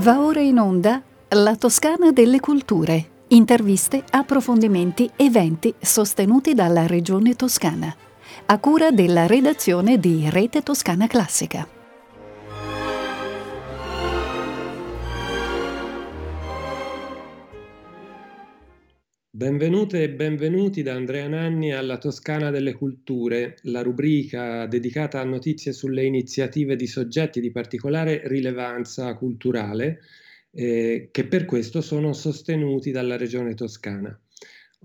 [0.00, 3.04] Va ora in onda La Toscana delle Culture.
[3.28, 7.92] Interviste, approfondimenti, eventi sostenuti dalla Regione Toscana.
[8.46, 11.77] A cura della redazione di Rete Toscana Classica.
[19.38, 25.72] Benvenute e benvenuti da Andrea Nanni alla Toscana delle Culture, la rubrica dedicata a notizie
[25.72, 30.00] sulle iniziative di soggetti di particolare rilevanza culturale
[30.50, 34.20] eh, che per questo sono sostenuti dalla Regione Toscana.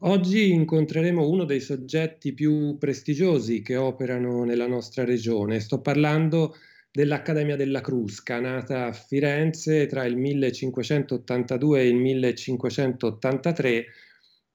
[0.01, 5.61] Oggi incontreremo uno dei soggetti più prestigiosi che operano nella nostra regione.
[5.61, 6.57] Sto parlando
[6.91, 13.85] dell'Accademia della Crusca, nata a Firenze tra il 1582 e il 1583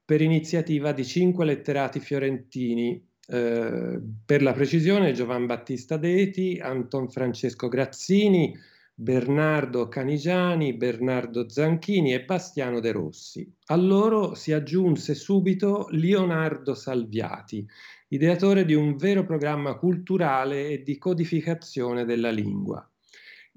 [0.08, 7.68] per iniziativa di cinque letterati fiorentini, eh, per la precisione Giovan Battista Deti, Anton Francesco
[7.68, 8.56] Grazzini,
[8.94, 13.54] Bernardo Canigiani, Bernardo Zanchini e Bastiano De Rossi.
[13.66, 17.66] A loro si aggiunse subito Leonardo Salviati,
[18.08, 22.90] ideatore di un vero programma culturale e di codificazione della lingua.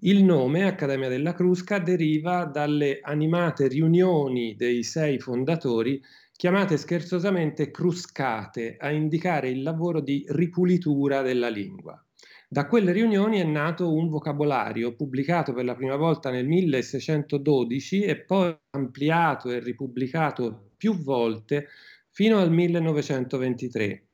[0.04, 6.02] Il nome Accademia della Crusca deriva dalle animate riunioni dei sei fondatori
[6.42, 12.04] chiamate scherzosamente cruscate a indicare il lavoro di ripulitura della lingua.
[12.50, 18.22] Da quelle riunioni è nato un vocabolario pubblicato per la prima volta nel 1612 e
[18.24, 21.68] poi ampliato e ripubblicato più volte
[22.10, 24.08] fino al 1923.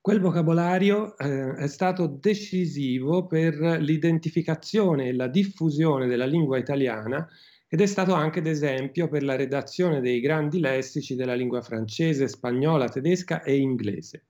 [0.00, 7.28] Quel vocabolario eh, è stato decisivo per l'identificazione e la diffusione della lingua italiana
[7.68, 12.88] ed è stato anche d'esempio per la redazione dei grandi lessici della lingua francese, spagnola,
[12.88, 14.26] tedesca e inglese.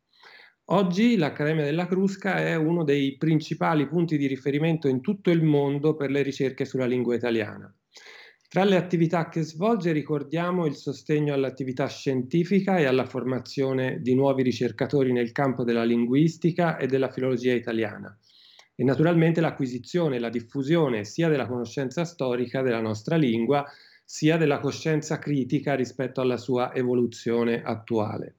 [0.71, 5.95] Oggi l'Accademia della Crusca è uno dei principali punti di riferimento in tutto il mondo
[5.95, 7.73] per le ricerche sulla lingua italiana.
[8.49, 14.43] Tra le attività che svolge ricordiamo il sostegno all'attività scientifica e alla formazione di nuovi
[14.43, 18.19] ricercatori nel campo della linguistica e della filologia italiana
[18.77, 23.65] e naturalmente l'acquisizione e la diffusione sia della conoscenza storica della nostra lingua,
[24.05, 28.37] sia della coscienza critica rispetto alla sua evoluzione attuale.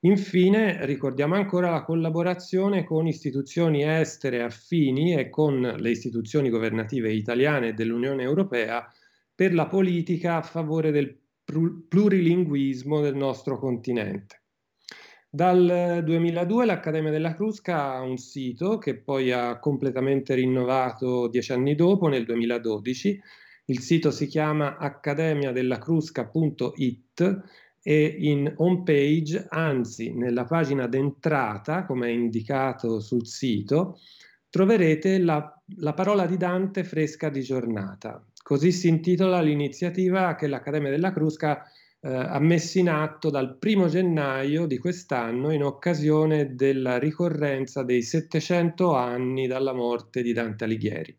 [0.00, 7.68] Infine ricordiamo ancora la collaborazione con istituzioni estere affini e con le istituzioni governative italiane
[7.68, 8.86] e dell'Unione Europea
[9.34, 14.43] per la politica a favore del plurilinguismo del nostro continente.
[15.34, 21.74] Dal 2002 l'Accademia della Crusca ha un sito che poi ha completamente rinnovato dieci anni
[21.74, 23.20] dopo, nel 2012.
[23.64, 27.42] Il sito si chiama accademiadellacrusca.it
[27.82, 33.98] e in home page, anzi nella pagina d'entrata, come è indicato sul sito,
[34.48, 38.24] troverete la, la parola di Dante fresca di giornata.
[38.40, 41.64] Così si intitola l'iniziativa che l'Accademia della Crusca ha
[42.04, 48.94] eh, messo in atto dal primo gennaio di quest'anno in occasione della ricorrenza dei 700
[48.94, 51.18] anni dalla morte di Dante Alighieri.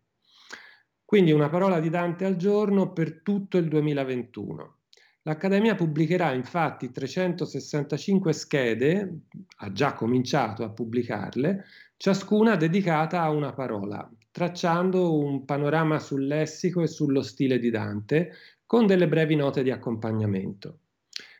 [1.03, 4.77] Quindi una parola di Dante al giorno per tutto il 2021.
[5.23, 9.21] L'Accademia pubblicherà infatti 365 schede,
[9.57, 11.65] ha già cominciato a pubblicarle,
[11.97, 18.33] ciascuna dedicata a una parola, tracciando un panorama sul lessico e sullo stile di Dante,
[18.75, 20.79] con delle brevi note di accompagnamento.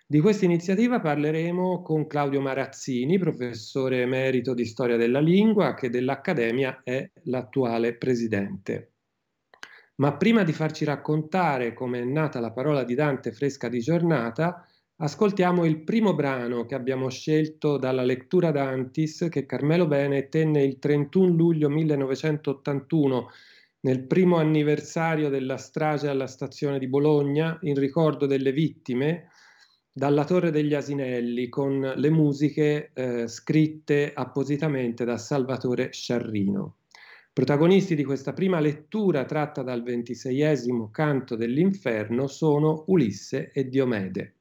[0.07, 6.79] Di questa iniziativa parleremo con Claudio Marazzini, professore emerito di storia della lingua, che dell'Accademia
[6.81, 8.93] è l'attuale presidente.
[9.95, 14.65] Ma prima di farci raccontare come è nata la parola di Dante fresca di giornata,
[14.95, 20.79] ascoltiamo il primo brano che abbiamo scelto dalla lettura d'Antis che Carmelo Bene tenne il
[20.79, 23.27] 31 luglio 1981
[23.85, 29.29] nel primo anniversario della strage alla stazione di Bologna in ricordo delle vittime
[29.91, 36.77] dalla Torre degli Asinelli con le musiche eh, scritte appositamente da Salvatore Sciarrino.
[37.31, 44.33] Protagonisti di questa prima lettura tratta dal ventiseiesimo canto dell'inferno sono Ulisse e Diomede.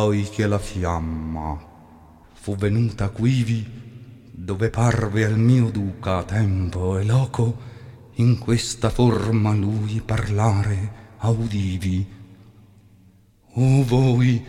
[0.00, 1.60] Poi che la fiamma
[2.32, 3.62] fu venuta quivi,
[4.30, 7.60] dove parve al mio duca tempo e loco,
[8.14, 12.06] in questa forma lui parlare audivi.
[13.56, 14.42] O voi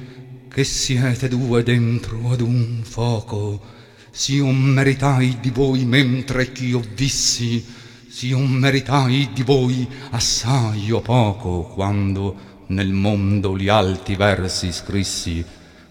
[0.48, 3.62] che siete due dentro ad un foco,
[4.10, 7.62] s'io meritai di voi mentre ch'io vissi,
[8.08, 15.44] s'io meritai di voi assai o poco, quando nel mondo gli alti versi scrissi.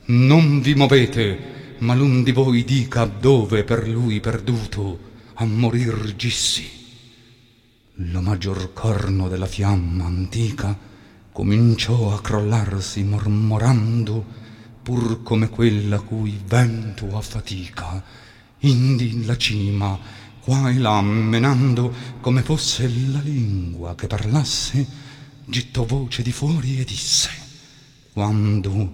[0.06, 6.78] Non vi movete, ma l'un di voi dica dove per lui perduto a morir gissi.
[7.94, 10.76] Lo maggior corno della fiamma antica
[11.32, 14.38] cominciò a crollarsi mormorando
[14.82, 18.02] pur come quella cui vento a fatica,
[18.60, 19.98] indi la cima,
[20.40, 25.08] qua e là menando, come fosse la lingua che parlasse,
[25.50, 27.28] gittò voce di fuori e disse,
[28.12, 28.92] quando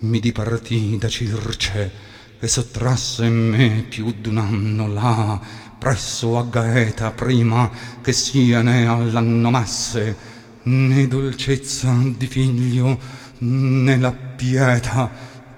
[0.00, 1.92] mi dipartì da Circe
[2.40, 5.38] e sottrasse me più d'un anno là,
[5.78, 7.70] presso a Gaeta prima
[8.00, 10.16] che sia ne all'anno masse,
[10.62, 12.98] né dolcezza di figlio,
[13.38, 15.10] né la pietà,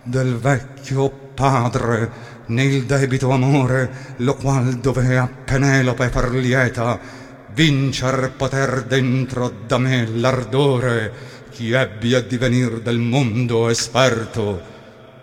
[0.03, 7.19] del vecchio padre nel debito amore lo qual dovea Penelope far lieta
[7.52, 11.12] vincer poter dentro da me l'ardore
[11.50, 14.61] chi ebbi a divenir del mondo esperto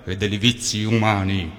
[0.03, 1.51] e degli vizi umani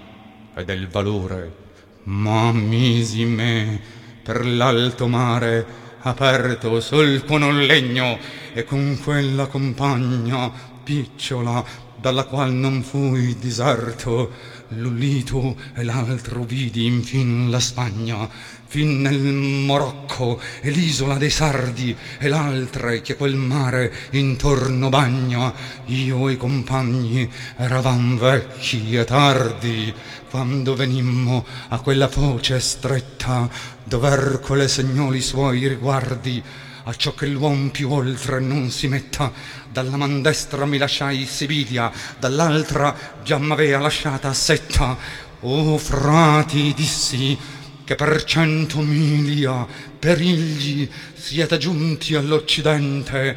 [0.54, 1.66] e del valore.
[2.04, 3.80] Ma misi me
[4.22, 5.66] per l'alto mare
[6.00, 8.18] aperto sul con un legno
[8.52, 10.50] e con quella compagna
[10.82, 11.64] picciola
[12.00, 14.30] dalla qual non fui diserto
[14.70, 18.28] l'Ullito e l'altro vidi infin la Spagna
[18.66, 25.52] fin nel Morocco e l'isola dei Sardi e l'altre che quel mare intorno bagna.
[25.86, 29.92] Io e i compagni eravam vecchi e tardi
[30.30, 33.48] quando venimmo a quella foce stretta
[33.82, 36.42] dover quelle segnoli suoi riguardi
[36.88, 39.30] a ciò che l'uom più oltre non si metta
[39.70, 45.26] dalla man destra mi lasciai Sibilia dall'altra già m'avea lasciata Setta.
[45.40, 47.36] O frati dissi
[47.84, 49.66] che per cento milia
[49.98, 53.36] perigli siete giunti all'Occidente.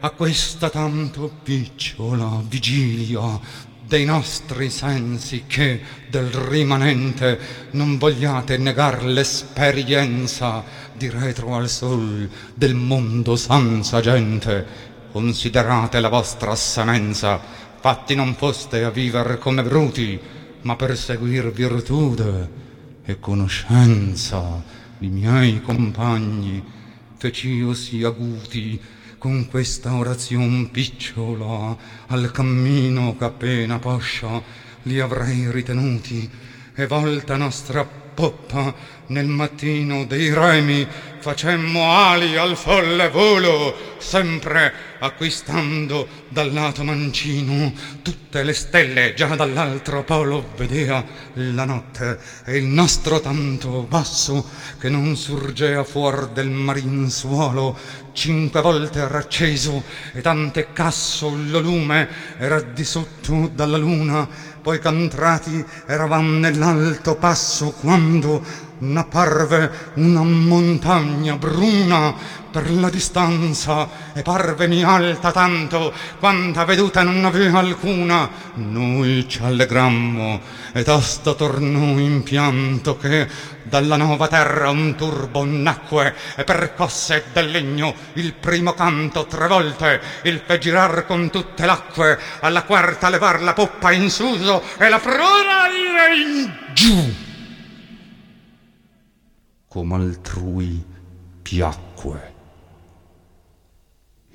[0.00, 3.40] A questa tanto picciola vigilia
[3.86, 10.64] dei nostri sensi che del rimanente non vogliate negar l'esperienza
[11.02, 14.64] di retro al sol del mondo senza gente
[15.10, 17.40] considerate la vostra semenza
[17.80, 20.20] fatti non foste a viver come bruti
[20.60, 22.60] ma per seguir virtude
[23.04, 24.62] e conoscenza.
[25.00, 26.62] I miei compagni
[27.16, 28.80] fec'io si aguti
[29.18, 31.76] con questa orazion picciola.
[32.06, 34.40] Al cammino appena poscia
[34.82, 36.30] li avrei ritenuti
[36.74, 38.74] e volta nostra poppa
[39.06, 40.86] nel mattino dei remi
[41.22, 47.72] facemmo ali al folle volo sempre acquistando dal lato mancino
[48.02, 51.04] tutte le stelle già dall'altro polo vedea
[51.34, 54.44] la notte e il nostro tanto basso
[54.80, 57.78] che non surgea fuor del marin suolo
[58.12, 62.08] cinque volte racceso e tante casso lo lume
[62.38, 64.28] era di sotto dalla luna
[64.62, 68.42] poi cantrati eravam nell'alto passo quando
[68.82, 72.14] n'apparve una montagna bruna
[72.50, 78.28] per la distanza e parveni alta tanto quanta veduta non aveva alcuna.
[78.54, 80.40] Noi ci allegrammo
[80.72, 83.26] e tosto tornò in pianto che
[83.62, 90.00] dalla nuova terra un turbo nacque e percosse del legno il primo canto tre volte
[90.24, 94.98] il fe girar con tutte l'acque alla quarta levar la poppa in suso e la
[94.98, 95.68] prora
[96.14, 97.30] in giù
[99.72, 100.84] come altrui
[101.40, 102.34] piacque.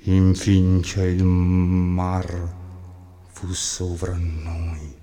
[0.06, 2.26] Infin che il mar
[3.28, 4.96] fu sovra noi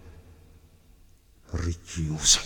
[1.51, 2.41] richiuso.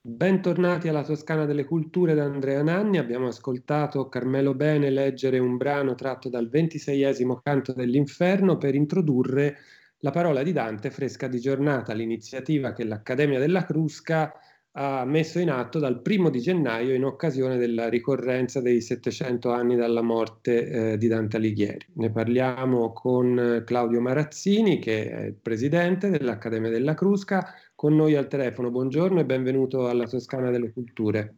[0.00, 2.96] Bentornati alla Toscana delle Culture da Andrea Nanni.
[2.96, 9.58] Abbiamo ascoltato Carmelo Bene leggere un brano tratto dal ventiseiesimo canto dell'Inferno per introdurre
[9.98, 14.32] la parola di Dante fresca di giornata, l'iniziativa che l'Accademia della Crusca
[14.78, 19.74] ha messo in atto dal primo di gennaio in occasione della ricorrenza dei 700 anni
[19.74, 21.86] dalla morte eh, di Dante Alighieri.
[21.94, 28.28] Ne parliamo con Claudio Marazzini, che è il presidente dell'Accademia della Crusca, con noi al
[28.28, 28.70] telefono.
[28.70, 31.34] Buongiorno e benvenuto alla Toscana delle Culture.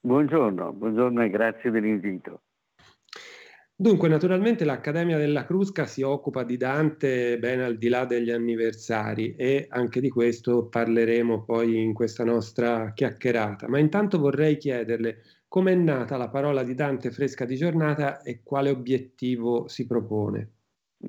[0.00, 2.40] Buongiorno, buongiorno e grazie dell'invito.
[3.84, 9.34] Dunque, naturalmente l'Accademia della Crusca si occupa di Dante ben al di là degli anniversari
[9.36, 13.68] e anche di questo parleremo poi in questa nostra chiacchierata.
[13.68, 18.40] Ma intanto vorrei chiederle come è nata la parola di Dante fresca di giornata e
[18.42, 20.52] quale obiettivo si propone.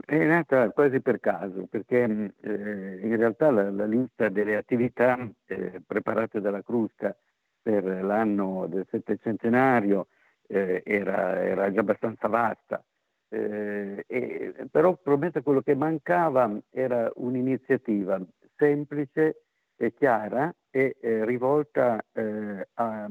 [0.05, 5.81] È nata quasi per caso, perché eh, in realtà la, la, lista delle attività eh,
[5.87, 7.15] preparate dalla Crusca
[7.61, 10.07] per l'anno del settecentenario
[10.47, 12.83] eh, era, era, già abbastanza vasta.
[13.29, 18.21] Eh, e, però probabilmente quello che mancava era un'iniziativa
[18.55, 19.41] semplice
[19.75, 23.09] e chiara e eh, rivolta eh, a,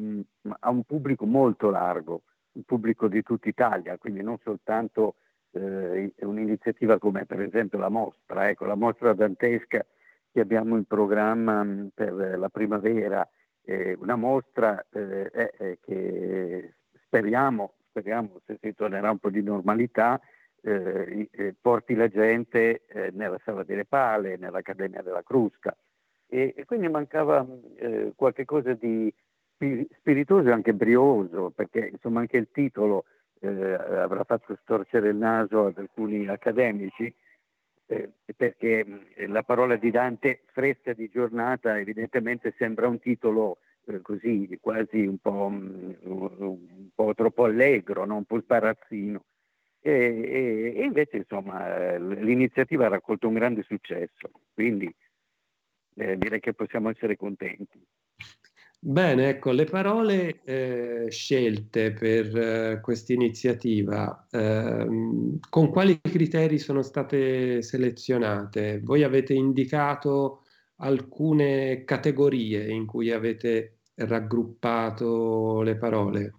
[0.61, 2.23] a, un pubblico molto largo,
[2.53, 5.17] un pubblico di tutta Italia, quindi non soltanto
[5.50, 9.85] eh, un'iniziativa come per esempio la mostra, ecco, la mostra dantesca
[10.33, 11.64] che abbiamo in programma
[11.95, 13.29] per la primavera,
[13.99, 16.75] una mostra eh, che
[17.14, 20.21] speriamo, speriamo se si tornerà un po' di normalità,
[20.62, 25.76] eh, eh, porti la gente eh, nella Sala delle Pale, nell'Accademia della Crusca.
[26.26, 29.12] E, e quindi mancava eh, qualche cosa di
[29.99, 33.04] spiritoso e anche brioso, perché insomma anche il titolo
[33.40, 37.14] eh, avrà fatto storcere il naso ad alcuni accademici,
[37.87, 38.85] eh, perché
[39.28, 43.59] la parola di Dante fresca di giornata evidentemente sembra un titolo
[44.03, 48.17] così quasi un po', mm, un po', troppo allegro, no?
[48.17, 49.25] un po' sparazzino.
[49.81, 54.93] E, e, e, invece insomma l'iniziativa ha raccolto un grande successo, quindi
[55.97, 57.81] eh, direi che possiamo essere contenti.
[58.87, 66.83] Bene, ecco, le parole eh, scelte per eh, questa iniziativa, ehm, con quali criteri sono
[66.83, 68.81] state selezionate?
[68.83, 70.43] Voi avete indicato
[70.76, 76.33] alcune categorie in cui avete raggruppato le parole?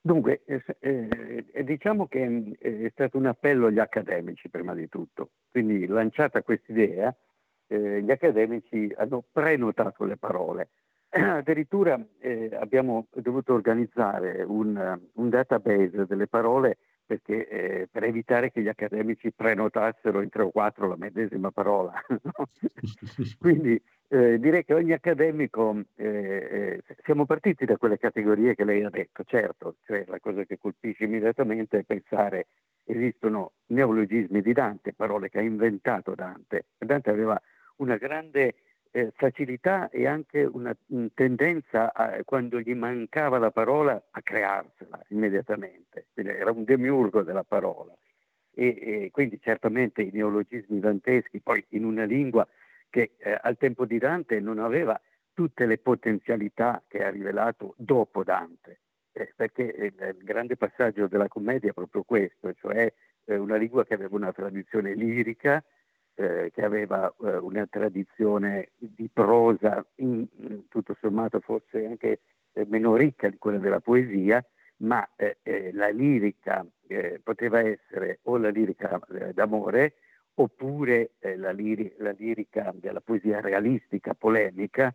[0.00, 5.30] Dunque, eh, eh, diciamo che eh, è stato un appello agli accademici prima di tutto,
[5.50, 7.12] quindi lanciata quest'idea,
[7.66, 10.68] eh, gli accademici hanno prenotato le parole.
[11.10, 18.60] Addirittura eh, abbiamo dovuto organizzare un, un database delle parole perché, eh, per evitare che
[18.60, 21.92] gli accademici prenotassero in tre o quattro la medesima parola.
[22.26, 22.48] No?
[23.38, 28.82] Quindi eh, direi che ogni accademico, eh, eh, siamo partiti da quelle categorie che lei
[28.82, 32.46] ha detto, certo, cioè la cosa che colpisce immediatamente è pensare
[32.84, 36.66] esistono neologismi di Dante, parole che ha inventato Dante.
[36.78, 37.40] Dante aveva
[37.76, 38.54] una grande
[38.96, 45.04] eh, facilità e anche una, una tendenza a, quando gli mancava la parola a crearsela
[45.08, 46.06] immediatamente.
[46.14, 47.94] Quindi era un demiurgo della parola.
[48.54, 52.48] E, e, quindi certamente i neologismi danteschi, poi in una lingua
[52.88, 54.98] che eh, al tempo di Dante non aveva
[55.34, 58.80] tutte le potenzialità che ha rivelato dopo Dante,
[59.12, 62.90] eh, perché il, il, grande passaggio della commedia è proprio questo, cioè
[63.26, 65.62] eh, una lingua che aveva una tradizione lirica,
[66.18, 72.20] eh, che aveva eh, una tradizione di prosa in, in, tutto sommato forse anche
[72.54, 74.42] eh, meno ricca di quella della poesia,
[74.78, 78.98] ma eh, eh, la lirica eh, poteva essere o la lirica
[79.34, 79.96] d'amore
[80.38, 84.94] oppure la, liri- la, lirica della poesia realistica, polemica,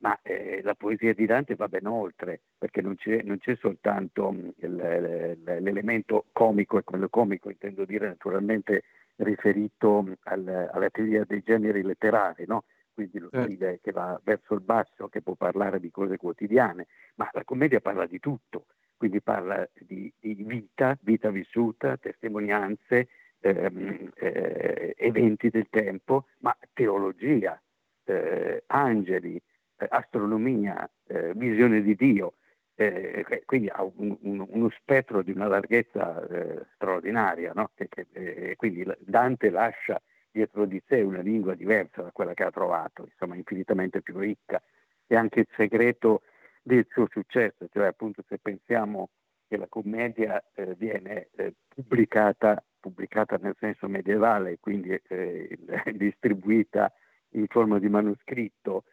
[0.00, 0.18] ma
[0.62, 6.26] la poesia di Dante va ben oltre, perché non c'è, non c'è soltanto mm, l'elemento
[6.32, 8.82] comico, e quello comico intendo dire naturalmente
[9.16, 12.64] riferito al, alla teoria dei generi letterari, no?
[12.94, 13.46] quindi lo certo.
[13.46, 17.80] stile che va verso il basso, che può parlare di cose quotidiane, ma la commedia
[17.80, 18.66] parla di tutto,
[18.96, 23.08] quindi parla di, di vita, vita vissuta, testimonianze,
[23.40, 27.60] ehm, eh, eventi del tempo, ma teologia,
[28.04, 29.36] eh, angeli,
[29.76, 32.34] eh, astronomia, eh, visione di Dio,
[32.76, 37.70] eh, quindi ha un, un, uno spettro di una larghezza eh, straordinaria, no?
[37.74, 40.00] che, che, eh, quindi Dante lascia
[40.30, 44.60] dietro di sé una lingua diversa da quella che ha trovato, insomma infinitamente più ricca,
[45.06, 46.22] e anche il segreto
[46.62, 49.10] del suo successo, cioè appunto se pensiamo
[49.46, 55.58] che la commedia eh, viene eh, pubblicata, pubblicata nel senso medievale, quindi eh,
[55.94, 56.92] distribuita
[57.30, 58.84] in forma di manoscritto,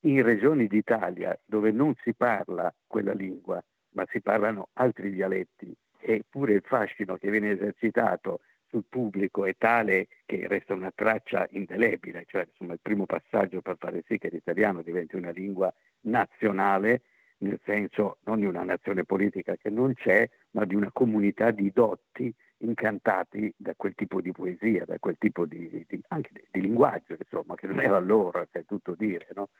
[0.00, 6.54] in regioni d'Italia dove non si parla quella lingua, ma si parlano altri dialetti, eppure
[6.54, 12.46] il fascino che viene esercitato sul pubblico è tale che resta una traccia indelebile, cioè
[12.48, 17.02] insomma, il primo passaggio per fare sì che l'italiano diventi una lingua nazionale,
[17.38, 21.70] nel senso non di una nazione politica che non c'è, ma di una comunità di
[21.72, 26.60] dotti incantati da quel tipo di poesia, da quel tipo di, di anche di, di,
[26.60, 29.50] linguaggio, insomma, che non era loro, è tutto dire, no?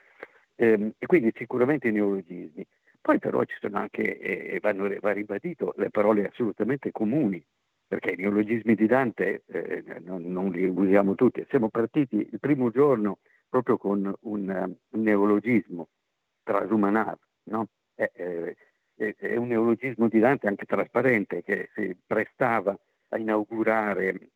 [0.57, 2.66] ehm, e quindi sicuramente i neologismi.
[3.00, 7.45] poi però ci sono anche, e vanno, va ribadito, le parole assolutamente comuni,
[7.87, 11.45] perché i neologismi di Dante eh, non, non, li usiamo tutti.
[11.49, 13.18] Siamo partiti il primo giorno
[13.49, 15.88] proprio con un, un neologismo,
[16.42, 17.68] trasumanar, no?
[17.95, 18.54] è, è,
[18.99, 22.76] è, un neologismo di Dante anche trasparente che si prestava
[23.11, 24.31] a inaugurare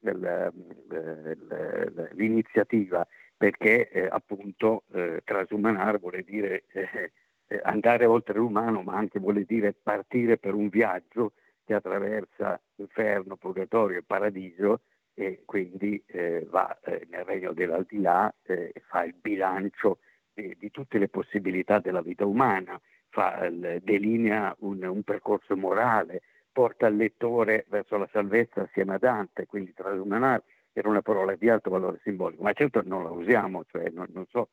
[2.12, 7.11] l'iniziativa perché eh, appunto eh, trasumanar vuole dire eh,
[7.49, 11.33] eh, andare oltre l'umano, ma anche vuole dire partire per un viaggio
[11.64, 14.83] che attraversa inferno, purgatorio e paradiso
[15.14, 19.99] e quindi eh, va eh, nel regno dell'aldilà e fa il bilancio
[20.33, 22.81] di, tutte le possibilità della vita umana,
[23.12, 29.47] fa, delinea un, un percorso morale, porta il lettore verso la salvezza assieme a Dante,
[29.47, 30.42] quindi trasumanar
[30.73, 34.25] era una parola di alto valore simbolico, ma certo non la usiamo, cioè non, non,
[34.28, 34.49] so,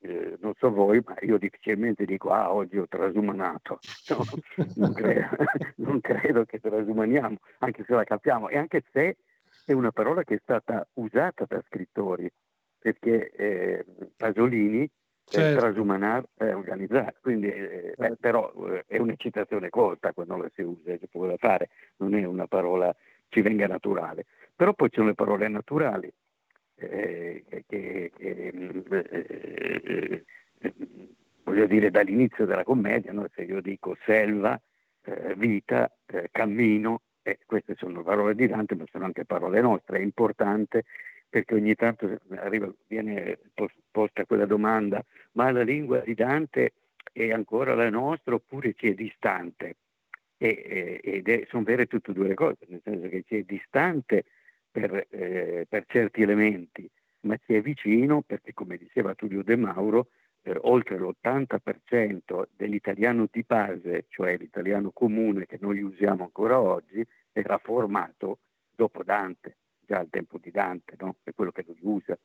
[0.00, 3.78] eh, non so, voi, ma io difficilmente dico ah oggi ho trasumanato,
[4.10, 4.24] no,
[4.74, 5.28] non, credo,
[5.76, 9.18] non, credo, che trasumaniamo, anche se la capiamo e anche se
[9.64, 12.28] è una parola che è stata usata da scrittori,
[12.76, 13.84] perché eh,
[14.16, 14.90] Pasolini
[15.30, 15.60] certo.
[15.60, 18.16] trasumanar è organizzare, quindi eh, certo.
[18.20, 22.46] però eh, è un'eccitazione colta quando la si usa, si può fare, non è una
[22.46, 22.94] parola
[23.28, 24.26] ci venga naturale.
[24.54, 26.12] Però poi ci sono le parole naturali,
[26.74, 30.24] eh, che, che eh,
[30.58, 30.74] eh,
[31.44, 33.26] voglio dire dall'inizio della commedia, no?
[33.34, 34.60] se io dico selva,
[35.04, 35.90] eh, vita,
[36.30, 37.02] cammino,
[37.46, 40.84] queste sono parole di Dante, ma sono anche parole nostre, è importante
[41.30, 43.38] perché ogni tanto arriva, viene
[43.90, 46.72] posta quella domanda, ma la lingua di Dante
[47.12, 49.76] è ancora la nostra oppure ci è distante?
[50.36, 53.42] E, ed è, sono vere tutte e due le cose, nel senso che ci è
[53.42, 54.24] distante
[54.70, 60.08] per, eh, per certi elementi, ma ci è vicino perché, come diceva Tullio De Mauro,
[60.42, 67.58] eh, oltre l'80% dell'italiano di base, cioè l'italiano comune che noi usiamo ancora oggi, era
[67.58, 68.38] formato
[68.74, 69.58] dopo Dante
[69.90, 71.16] già al tempo di Dante, no?
[71.24, 72.16] è quello che lui usa.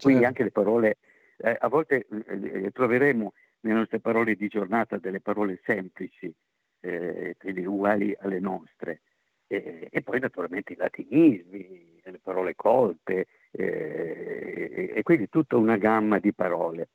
[0.00, 0.26] Quindi certo.
[0.26, 0.96] anche le parole,
[1.36, 6.34] eh, a volte eh, troveremo nelle nostre parole di giornata delle parole semplici,
[6.80, 9.02] eh, quindi uguali alle nostre,
[9.46, 16.32] e, poi naturalmente i latinismi, le parole colte, eh, e quindi tutta una gamma di
[16.32, 16.88] parole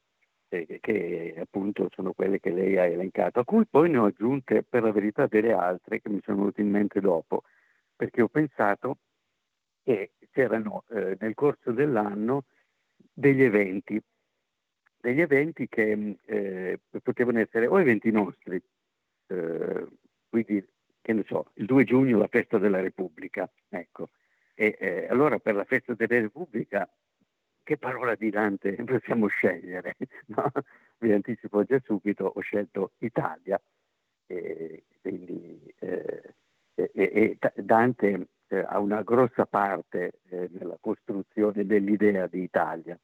[0.50, 4.64] eh, che appunto sono quelle che lei ha elencato, a cui poi ne ho aggiunte
[4.64, 7.44] per la verità delle altre che mi sono venute in mente dopo,
[7.96, 8.98] perché ho pensato
[9.90, 12.44] che c'erano eh, nel corso dell'anno
[13.12, 14.00] degli eventi,
[15.02, 18.62] degli eventi che eh, potevano essere o eventi nostri,
[19.28, 19.88] eh,
[20.30, 20.64] quindi
[21.02, 24.10] che ne so, il 2 giugno la festa della Repubblica, ecco.
[24.54, 26.88] E eh, allora per la festa della Repubblica
[27.64, 29.96] che parola di Dante possiamo scegliere?
[30.28, 30.52] No?
[31.00, 33.60] Vi anticipo già subito, ho scelto Italia,
[34.28, 36.36] e, quindi eh,
[36.76, 42.98] e, e Dante eh, ha una grossa parte eh, nella costruzione dell'idea di Italia.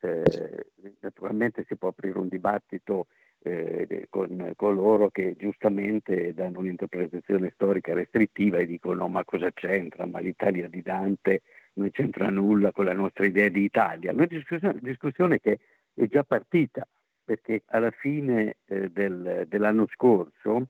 [0.00, 0.66] Eh,
[1.00, 3.06] naturalmente si può aprire un dibattito
[3.38, 10.18] eh, con coloro che giustamente danno un'interpretazione storica restrittiva e dicono ma cosa c'entra, ma
[10.18, 11.42] l'Italia di Dante
[11.74, 14.12] non c'entra nulla con la nostra idea di Italia.
[14.12, 15.58] Una discussione, discussione che
[15.94, 16.86] è già partita
[17.24, 20.66] perché alla fine eh, del, dell'anno scorso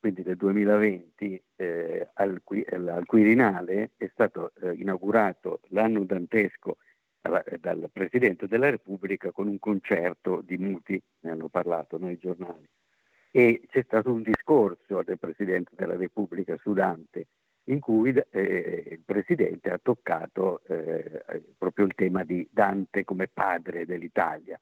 [0.00, 6.78] quindi del 2020, eh, al, al, Quirinale è stato eh, inaugurato l'anno dantesco
[7.20, 12.66] alla, dal Presidente della Repubblica con un concerto di muti, ne hanno parlato nei giornali.
[13.30, 17.26] E c'è stato un discorso del Presidente della Repubblica su Dante
[17.64, 21.22] in cui eh, il Presidente ha toccato eh,
[21.58, 24.58] proprio il tema di Dante come padre dell'Italia.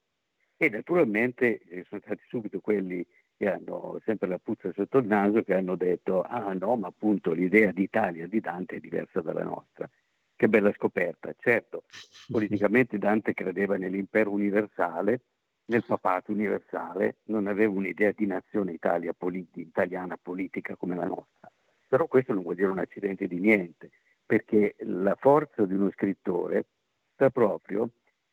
[0.57, 3.07] E naturalmente eh, sono stati subito quelli
[3.38, 7.33] che hanno sempre la puzza sotto il naso, che hanno detto, ah no, ma appunto
[7.33, 9.88] l'idea d'Italia di Dante è diversa dalla nostra.
[10.35, 11.33] Che bella scoperta.
[11.38, 11.85] Certo,
[12.29, 15.20] politicamente Dante credeva nell'impero universale,
[15.66, 21.51] nel papato universale, non aveva un'idea di nazione Italia, politi- italiana politica come la nostra.
[21.87, 23.90] Però questo non vuol dire un accidente di niente,
[24.27, 26.66] perché la forza di uno scrittore
[27.14, 27.90] sta proprio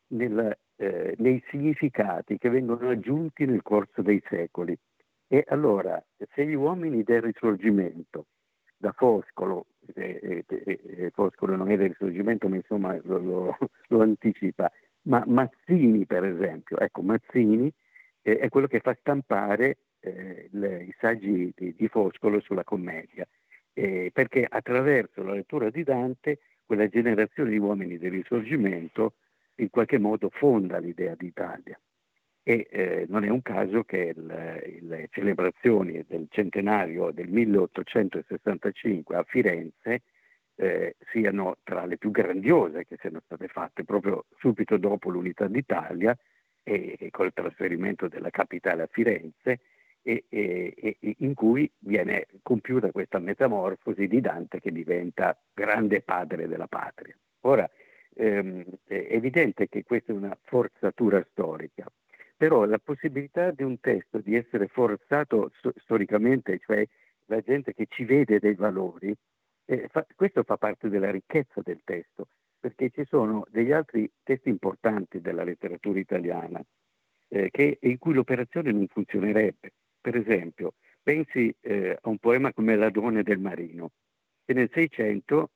[0.08, 4.76] nel, eh, nei significati che vengono aggiunti nel corso dei secoli.
[5.28, 6.02] E allora,
[6.34, 8.26] se gli uomini del risorgimento,
[8.76, 13.58] da Foscolo, eh, eh, Foscolo non è del risorgimento, ma insomma lo, lo,
[13.88, 14.70] lo anticipa,
[15.02, 17.72] ma Mazzini per esempio, ecco Mazzini
[18.22, 23.26] eh, è quello che fa stampare eh, le, i saggi di, di, Foscolo sulla commedia,
[23.72, 29.14] perché attraverso la lettura di Dante quella generazione di uomini del risorgimento
[29.56, 31.78] in qualche modo fonda l'idea d'Italia.
[32.48, 39.24] E eh, non è un caso che il, le celebrazioni del centenario del 1865 a
[39.24, 40.02] Firenze
[40.54, 46.16] eh, siano tra le più grandiose che siano state fatte proprio subito dopo l'unità d'Italia
[46.62, 49.58] e, e col trasferimento della capitale a Firenze
[50.02, 56.68] e, e, in cui viene compiuta questa metamorfosi di Dante che diventa grande padre della
[56.68, 57.16] patria.
[57.40, 57.68] Ora,
[58.14, 61.90] ehm, è evidente che questa è una forzatura storica,
[62.36, 66.86] però la possibilità di un testo di essere forzato storicamente, cioè
[67.26, 69.14] la gente che ci vede dei valori,
[69.64, 72.28] eh, fa, questo fa parte della ricchezza del testo,
[72.60, 76.62] perché ci sono degli altri testi importanti della letteratura italiana
[77.28, 79.72] eh, che, in cui l'operazione non funzionerebbe.
[80.00, 83.90] Per esempio, pensi eh, a un poema come L'Adone del Marino,
[84.44, 85.50] che nel Seicento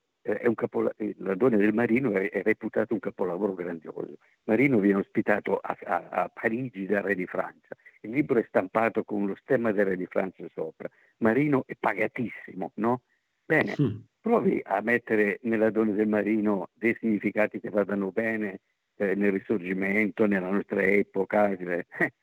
[0.55, 4.17] capola- eh, l'Adone del Marino è, è, reputato un capolavoro grandioso.
[4.43, 7.75] Marino viene ospitato a, a, a, Parigi dal re di Francia.
[8.01, 10.89] Il libro è stampato con lo stemma del re di Francia sopra.
[11.17, 13.01] Marino è pagatissimo, no?
[13.45, 13.97] Bene, mm.
[14.21, 18.61] provi a mettere nell'Adone del Marino dei significati che vadano bene
[18.95, 21.49] eh, nel risorgimento, nella nostra epoca.
[21.49, 21.85] Eh,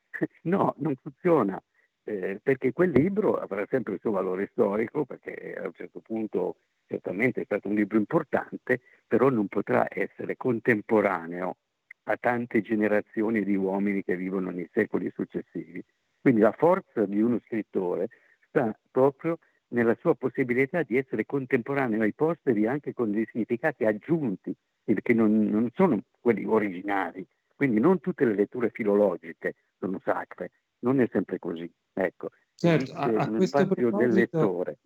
[0.43, 1.61] no, non funziona.
[2.09, 6.57] Eh, perché quel libro avrà sempre il suo valore storico, perché a un certo punto
[6.87, 11.57] certamente è stato un libro importante, però non potrà essere contemporaneo
[12.05, 15.85] a tante generazioni di uomini che vivono nei secoli successivi.
[16.18, 18.09] Quindi la forza di uno scrittore
[18.49, 19.38] sta proprio
[19.73, 25.44] nella sua possibilità di essere contemporaneo ai posteri anche con dei significati aggiunti, che non,
[25.44, 27.27] non sono quelli originali.
[27.55, 31.71] Quindi non tutte le letture filologiche sono sacre, non è sempre così.
[31.93, 34.79] Ecco, certo, a, a questo del lettore.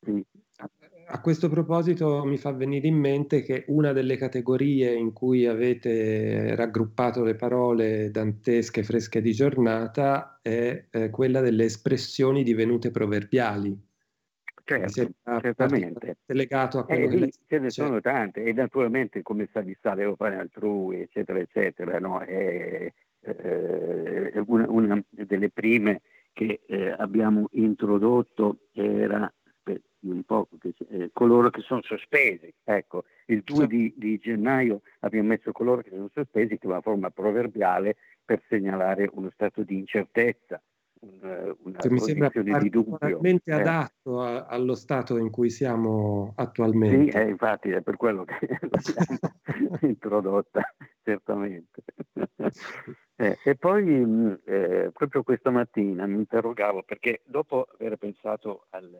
[0.00, 0.24] Sì
[1.08, 6.56] a questo proposito mi fa venire in mente che una delle categorie in cui avete
[6.56, 13.84] raggruppato le parole dantesche fresche di giornata è eh, quella delle espressioni divenute proverbiali.
[14.64, 16.16] Certo, certamente.
[16.26, 20.04] Legato a quello eh, lì ce ne sono tante e naturalmente come sa di stare
[20.04, 22.00] o fare altrui, eccetera, eccetera.
[22.00, 22.18] No?
[22.18, 22.92] È,
[23.26, 29.32] eh, una, una, delle prime che eh, abbiamo introdotto era
[30.00, 32.52] un po' che, eh, coloro che sono sospesi.
[32.64, 36.80] Ecco, il 2 di, di, gennaio abbiamo messo coloro che sono sospesi, che è una
[36.80, 40.60] forma proverbiale per segnalare uno stato di incertezza,
[41.00, 43.20] un, una che mi sembra di dubbio.
[43.22, 43.40] Eh.
[43.52, 47.10] adatto a, allo stato in cui siamo attualmente.
[47.10, 51.82] Sì, eh, infatti è per quello che l'abbiamo introdotta, certamente.
[53.18, 58.94] Eh, e poi mm, eh, proprio questa mattina mi interrogavo perché dopo aver pensato al,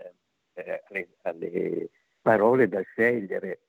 [0.54, 1.90] eh, alle, alle,
[2.22, 3.60] parole da scegliere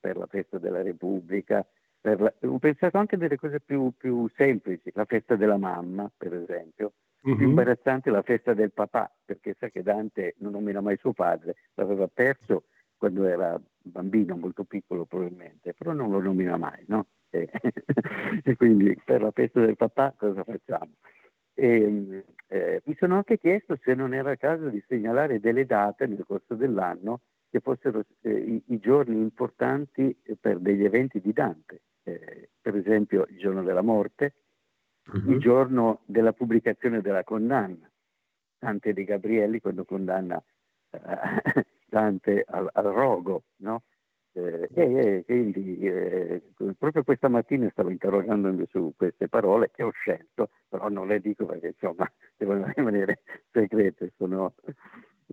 [0.00, 1.66] per la festa della Repubblica.
[2.00, 6.94] La, ho pensato anche delle cose più, più, semplici, la festa della mamma, per esempio.
[7.26, 7.36] Mm-hmm.
[7.36, 11.54] Più imbarazzante la festa del papà, perché sa che Dante non nomina mai suo padre,
[11.74, 12.64] l'aveva perso
[12.96, 17.06] quando era bambino, molto piccolo probabilmente, però non lo nomina mai, no?
[17.30, 17.48] E,
[18.44, 20.92] e quindi per la festa del papà cosa facciamo?
[21.54, 26.24] E, eh, mi sono anche chiesto se non era caso di segnalare delle date nel
[26.26, 32.48] corso dell'anno che fossero eh, i, i, giorni importanti per degli eventi di Dante, eh,
[32.60, 34.34] per esempio il giorno della morte,
[35.12, 35.30] uh-huh.
[35.30, 37.90] il giorno della pubblicazione della condanna,
[38.58, 40.42] Dante di Gabrielli quando condanna
[40.90, 40.98] eh,
[41.86, 43.82] Dante al, al rogo, no?
[44.34, 46.42] Eh, e, quindi eh,
[46.78, 51.44] proprio questa mattina stavo interrogandomi su queste parole che ho scelto, però non le dico
[51.44, 53.20] perché insomma devono rimanere
[53.50, 54.54] segrete, sono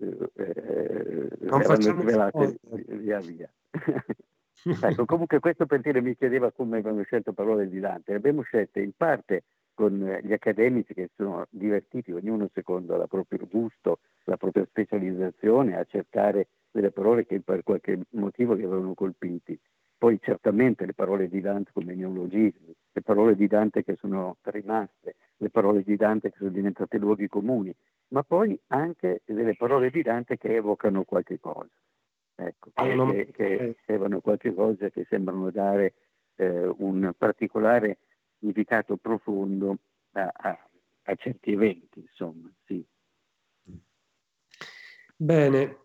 [0.01, 3.49] eh, non facciamo rivelate via via.
[4.81, 8.11] ecco, comunque questo per dire mi chiedeva come abbiamo scelto parole di Dante.
[8.11, 9.43] Le abbiamo scelte in parte
[9.79, 15.85] con gli accademici che sono divertiti, ognuno secondo il proprio gusto, la propria specializzazione, a
[15.85, 19.57] cercare delle parole che per qualche motivo li avevano colpiti.
[19.97, 25.15] Poi certamente le parole di Dante come neologismi, le parole di Dante che sono rimaste,
[25.37, 27.73] le parole di Dante che sono diventate luoghi comuni,
[28.09, 31.69] ma poi anche delle parole di Dante che evocano qualche cosa.
[32.35, 35.93] Ecco, che, che evocano qualche cosa che sembrano dare
[36.35, 37.99] eh, un particolare
[38.39, 39.77] significato profondo
[40.13, 40.69] a, a,
[41.03, 42.83] a certi eventi, insomma, sì.
[45.21, 45.79] Bene,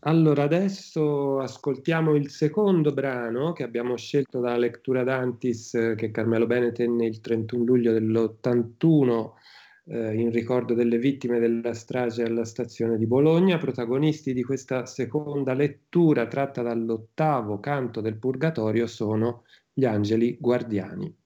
[0.00, 6.70] allora adesso ascoltiamo il secondo brano che abbiamo scelto dalla lettura d'Antis che Carmelo Bene
[6.70, 9.30] tenne il 31 luglio dell'81
[9.86, 13.56] eh, in ricordo delle vittime della strage alla stazione di Bologna.
[13.56, 21.23] Protagonisti di questa seconda lettura tratta dall'ottavo canto del Purgatorio sono gli angeli guardiani.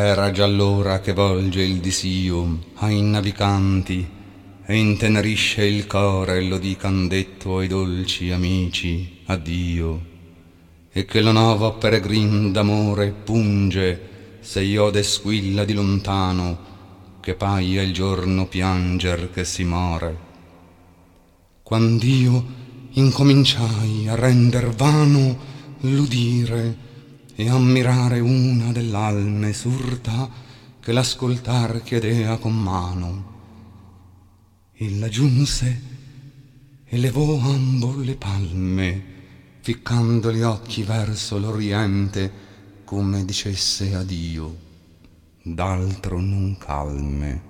[0.00, 4.08] Era già l'ora che volge il disio ai navicanti
[4.64, 10.00] e intenerisce il core lo dican detto ai dolci amici addio.
[10.92, 17.92] E che lo novo peregrin d'amore punge se iode squilla di lontano che paia il
[17.92, 20.16] giorno pianger che si more.
[21.64, 22.44] Quand'io
[22.92, 25.38] incominciai a render vano
[25.80, 26.86] l'udire
[27.40, 30.28] e ammirare una dell'alme surda
[30.80, 33.36] che l'ascoltar chiedea con mano
[34.80, 35.82] ella giunse
[36.84, 39.04] e levò ambo le palme,
[39.60, 42.32] ficcando gli occhi verso l'oriente,
[42.82, 44.56] come dicesse addio,
[45.42, 47.42] d'altro non calme.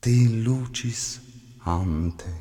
[0.00, 1.20] Te lucis
[1.58, 2.40] ante,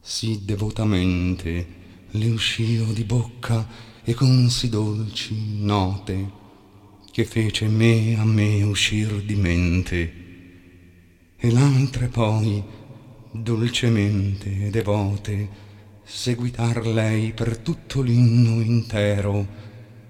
[0.00, 1.75] sì devotamente
[2.16, 3.66] le uscio di bocca
[4.02, 6.30] e con sì dolci note,
[7.10, 10.12] che fece me a me uscir di mente.
[11.36, 12.62] E l'altre poi
[13.30, 15.64] dolcemente devote
[16.04, 19.64] seguitar lei per tutto l'inno intero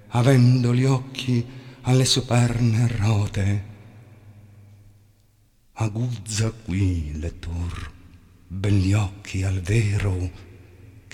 [0.09, 1.45] avendo gli occhi
[1.83, 3.75] alle superne rote.
[5.73, 7.92] Aguzza qui lettor
[8.49, 10.46] ben gli occhi al vero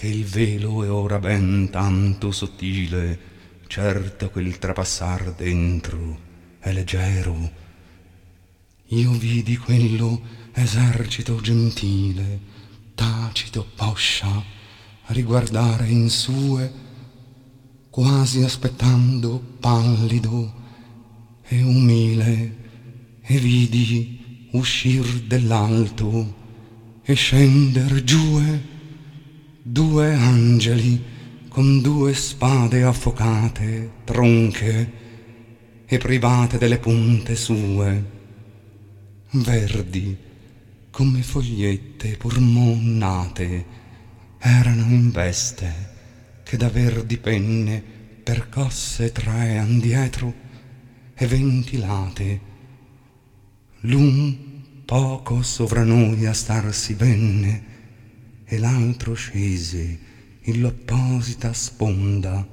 [0.02, 3.20] che il velo è ora ben tanto sottile
[3.68, 6.18] certo il trapassar dentro
[6.58, 7.52] è leggero.
[8.86, 10.20] Io vidi quello
[10.54, 12.40] esercito gentile,
[12.96, 14.42] tacito poscia,
[15.06, 16.72] riguardare in sue,
[17.88, 20.52] quasi aspettando pallido
[21.44, 22.56] e umile,
[23.22, 26.34] e vidi uscir dell'alto
[27.04, 28.71] e scender giue
[29.64, 31.00] due angeli
[31.46, 34.92] con due spade affocate, tronche
[35.86, 38.04] e private delle punte sue
[39.30, 40.16] verdi
[40.90, 43.64] come fogliette pur monnate
[44.38, 45.90] erano in veste
[46.42, 47.82] che da verdi penne
[48.24, 50.34] percosse traean dietro
[51.14, 52.40] e ventilate.
[53.82, 57.71] L'un poco sovra noi a star si venne
[58.52, 59.98] e l'altro scese
[60.42, 62.46] in l'opposita sponda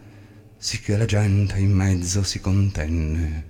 [0.56, 3.44] sicché la gente in mezzo si contenne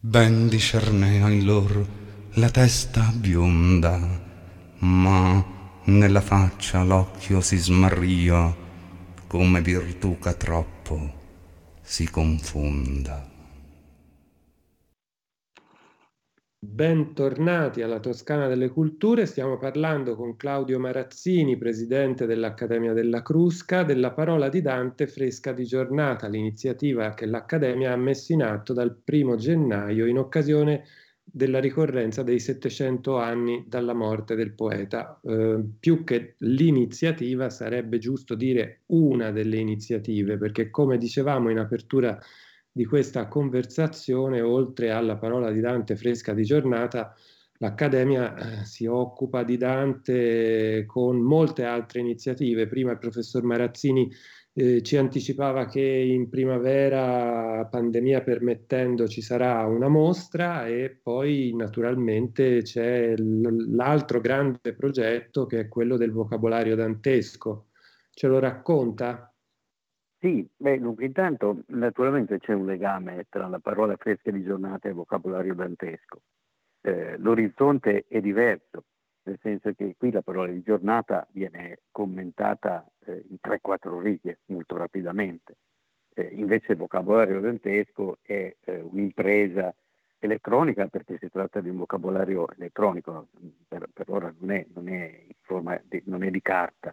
[0.00, 1.86] ben discernea in lor
[2.34, 3.98] la testa bionda,
[4.80, 5.44] ma
[5.84, 8.54] nella faccia l'occhio si smarria,
[9.26, 11.14] come virtù che troppo
[11.82, 13.37] si confonda.
[16.70, 24.12] Bentornati alla Toscana delle Culture, stiamo parlando con Claudio Marazzini, presidente dell'Accademia della Crusca, della
[24.12, 29.36] parola di Dante fresca di giornata, l'iniziativa che l'Accademia ha messo in atto dal primo
[29.36, 30.84] gennaio in occasione
[31.24, 35.18] della ricorrenza dei 700 anni dalla morte del poeta.
[35.24, 42.20] Eh, più che l'iniziativa sarebbe giusto dire una delle iniziative, perché come dicevamo in apertura
[42.78, 47.12] di questa conversazione, oltre alla parola di Dante fresca di giornata,
[47.54, 52.68] l'Accademia eh, si occupa di Dante con molte altre iniziative.
[52.68, 54.08] Prima il professor Marazzini
[54.52, 62.62] eh, ci anticipava che in primavera, pandemia permettendo, ci sarà una mostra e poi naturalmente
[62.62, 67.70] c'è l'altro grande progetto che è quello del vocabolario dantesco.
[68.14, 69.32] Ce lo racconta?
[70.20, 74.90] Sì, beh, dunque intanto naturalmente c'è un legame tra la parola fresca di giornata e
[74.90, 76.22] il vocabolario dantesco.
[76.80, 78.84] Eh, l'orizzonte è diverso,
[79.22, 84.76] nel senso che qui la parola di giornata viene commentata eh, in 3-4 righe molto
[84.76, 85.56] rapidamente.
[86.14, 89.72] Eh, invece il vocabolario dantesco è eh, un'impresa
[90.18, 93.28] elettronica perché si tratta di un vocabolario elettronico,
[93.68, 95.26] per, per ora non è, non, è
[95.84, 96.92] di, non è, di, carta,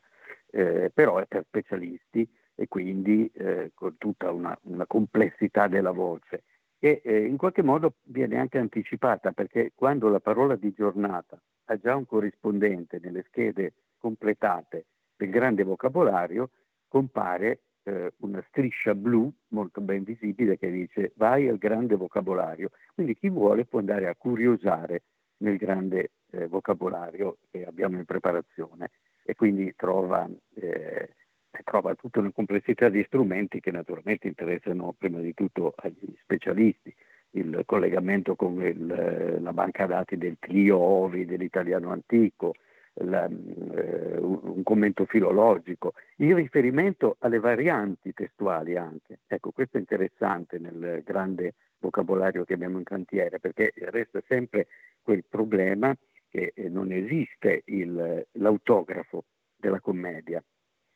[0.51, 6.43] eh, però è per specialisti e quindi eh, con tutta una, una, complessità della voce
[6.79, 11.77] e eh, in qualche modo viene anche anticipata perché quando la parola di giornata ha
[11.77, 14.85] già un corrispondente nelle schede completate
[15.17, 16.51] del grande vocabolario,
[16.87, 22.69] compare eh, una striscia blu molto ben visibile che dice vai al grande vocabolario.
[22.93, 25.03] Quindi chi vuole può andare a curiosare
[25.37, 28.91] nel grande eh, vocabolario che abbiamo in preparazione
[29.23, 31.15] e quindi trova eh,
[31.63, 36.93] trova tutta una complessità di strumenti che naturalmente interessano prima di tutto agli specialisti,
[37.31, 42.53] il collegamento con il, la banca dati del Clio Ovi dell'italiano antico,
[42.99, 49.19] la, eh, un commento filologico, il riferimento alle varianti testuali anche.
[49.27, 54.67] Ecco, questo è interessante nel grande vocabolario che abbiamo in cantiere, perché resta sempre
[55.01, 55.95] quel problema
[56.29, 59.25] che eh, non esiste il, l'autografo
[59.57, 60.41] della commedia.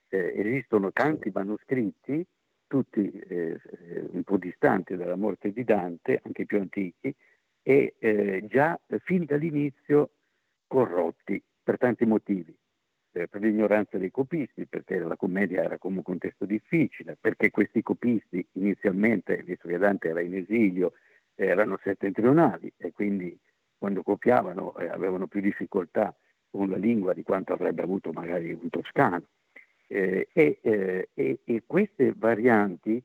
[0.10, 2.26] Eh, esistono tanti manoscritti,
[2.67, 3.60] tutti eh,
[4.12, 7.13] un po' distanti dalla morte di Dante, anche più antichi,
[7.62, 10.12] e eh, già fin dall'inizio
[10.67, 12.56] corrotti per tanti motivi.
[13.12, 17.82] Eh, per l'ignoranza dei copisti, perché la commedia era comunque un testo difficile, perché questi
[17.82, 20.93] copisti inizialmente, visto che Dante era in esilio,
[21.34, 23.36] erano settentrionali e quindi
[23.78, 26.15] quando copiavano eh, avevano più difficoltà
[26.52, 29.24] con la lingua di quanto avrebbe avuto magari un toscano.
[29.91, 33.04] Eh, e, eh, e, e, queste varianti,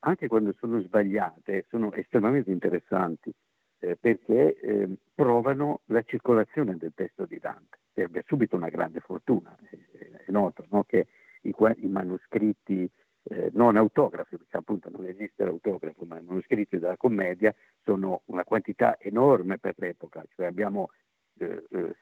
[0.00, 3.34] anche quando sono sbagliate, sono estremamente interessanti
[3.84, 7.78] eh, perché eh, provano la circolazione del testo di Dante.
[7.92, 10.84] Serve subito una grande fortuna, è, noto no?
[10.84, 11.06] che
[11.42, 12.90] i, i manoscritti
[13.24, 18.44] eh, non autografi, perché appunto non esiste l'autografo, ma i manoscritti della commedia sono una
[18.44, 20.90] quantità enorme per l'epoca, cioè abbiamo
[21.38, 21.94] eh, eh,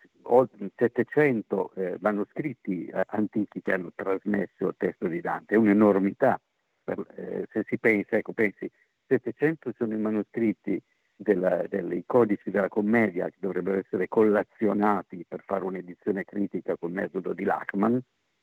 [0.76, 6.40] 700 eh, manoscritti antichi che hanno trasmesso il testo di Dante, è un'enormità.
[6.84, 8.70] Per, se si pensa, ecco, pensi,
[9.06, 10.82] 700 sono i manoscritti
[11.16, 17.32] della, dei codici della commedia che dovrebbero essere collazionati per fare un'edizione critica col metodo
[17.32, 18.00] di Lachman,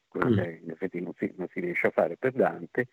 [0.08, 0.36] quello mm.
[0.36, 2.88] che in effetti non si, non si, riesce a fare per Dante.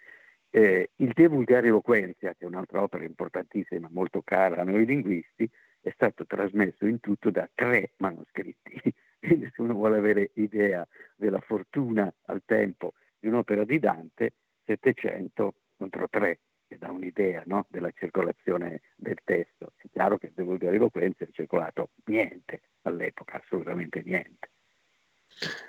[0.50, 5.48] Eh, il De Vulgare Eloquenzia, che è un'altra opera importantissima, molto cara a noi linguisti,
[5.80, 8.80] è stato trasmesso in tutto da tre manoscritti.
[9.18, 10.86] Quindi se uno vuole avere idea
[11.16, 14.34] della fortuna al tempo di un'opera di Dante,
[14.64, 17.66] 700 contro 3 che dà un'idea no?
[17.68, 19.72] della circolazione del testo.
[19.76, 24.50] È chiaro che devo dire eloquenza è circolato niente all'epoca, assolutamente niente.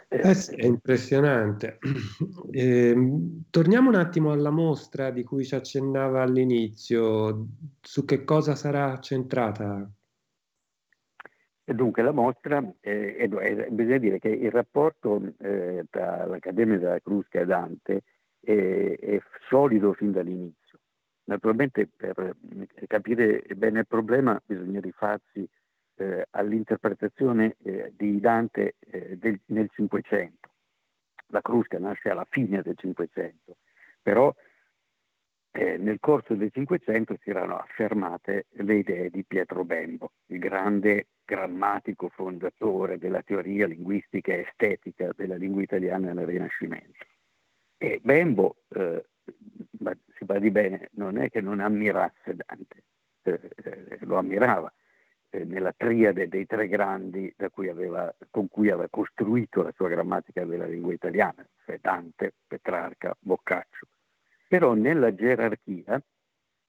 [0.08, 1.80] Eh, sì, è impressionante.
[2.50, 2.96] Eh,
[3.52, 7.48] torniamo un attimo alla mostra di cui ci accennava all'inizio.
[7.82, 9.88] Su che cosa sarà centrata?
[11.74, 17.00] Dunque, la mostra, eh, è, è, bisogna dire che il rapporto eh, tra l'Accademia della
[17.00, 18.04] Crusca e Dante
[18.40, 20.80] è solido fin dall'inizio
[21.28, 22.38] Naturalmente per
[22.88, 25.48] capire bene il problema bisogna rifarsi
[25.96, 30.50] eh, all'interpretazione eh, di Dante eh, del, nel Cinquecento.
[31.28, 33.58] La Crusca nasce alla fine del Cinquecento,
[34.02, 34.34] però
[35.58, 41.08] eh, nel corso del Cinquecento si erano affermate le idee di Pietro Bembo, il grande
[41.26, 47.04] grammatico fondatore della teoria linguistica e estetica della lingua italiana nel Rinascimento.
[47.76, 49.04] E Bembo eh,
[50.16, 52.84] si badi bene, non è che non ammirasse Dante,
[53.24, 54.72] eh, eh, lo ammirava
[55.32, 60.46] eh, nella triade dei tre grandi cui aveva, con cui aveva costruito la sua grammatica
[60.46, 63.88] della lingua italiana, cioè Dante, Petrarca, Boccaccio.
[64.48, 66.02] Però nella gerarchia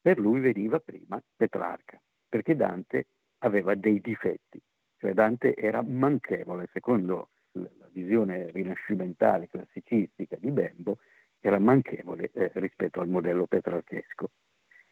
[0.00, 3.06] per lui veniva prima Petrarca, perché Dante
[3.38, 4.60] aveva dei difetti,
[4.96, 10.98] cioè Dante era manchevole, secondo la visione rinascimentale classicistica di Bembo,
[11.40, 14.30] era manchevole eh, rispetto al modello petrarchesco.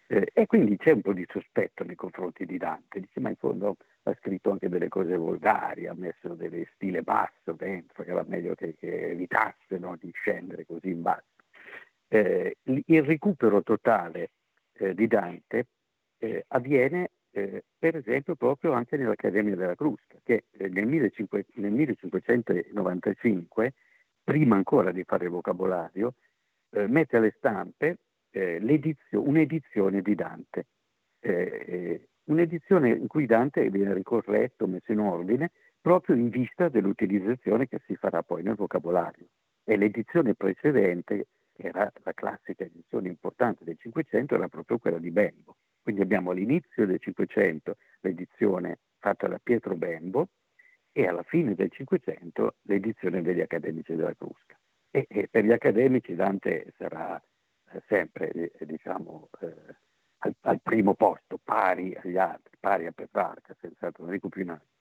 [0.08, 3.36] Eh, e quindi c'è un po' di sospetto nei confronti di Dante, dice ma in
[3.36, 8.24] fondo ha scritto anche delle cose volgari, ha messo delle stile basso dentro, che era
[8.28, 11.35] meglio che, che evitasse di scendere così in basso.
[12.08, 14.30] Eh, il recupero totale
[14.74, 15.66] eh, di Dante
[16.18, 23.74] eh, avviene eh, per esempio proprio anche nell'Accademia della Crusca, che nel, 1500, nel 1595,
[24.24, 26.14] prima ancora di fare il vocabolario,
[26.70, 27.98] eh, mette alle stampe
[28.30, 28.58] eh,
[29.10, 30.66] un'edizione di Dante,
[31.20, 37.68] eh, eh, un'edizione in cui Dante viene ricorretto, messo in ordine, proprio in vista dell'utilizzazione
[37.68, 39.26] che si farà poi nel vocabolario.
[39.62, 45.10] E l'edizione precedente, che era la classica edizione importante del Cinquecento, era proprio quella di
[45.10, 45.56] Bembo.
[45.82, 50.28] Quindi abbiamo all'inizio del Cinquecento l'edizione fatta da Pietro Bembo
[50.92, 54.58] e alla fine del Cinquecento l'edizione degli accademici della Crusca.
[54.90, 57.20] E, e per gli accademici Dante sarà
[57.72, 59.76] eh, sempre eh, diciamo, eh,
[60.18, 64.75] al, al, primo posto, pari agli altri, pari a Petrarca, senz'altro in alto.